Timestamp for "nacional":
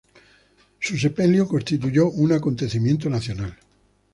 3.07-3.55